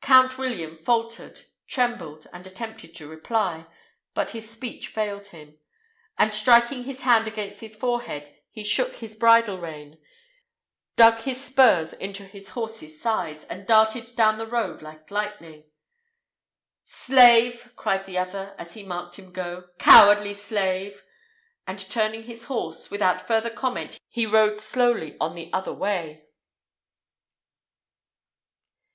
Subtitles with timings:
[0.00, 3.66] Count William faltered, trembled, and attempted to reply,
[4.14, 5.58] but his speech failed him;
[6.16, 10.00] and, striking his hand against his forehead, he shook his bridle rein,
[10.96, 15.64] dug his spurs into his horse's sides, and darted down the road like lightning.
[16.84, 21.04] "Slave!" cried the other, as he marked him go; "cowardly slave!"
[21.66, 26.24] and, turning his horse, without further comment he rode slowly on the other way.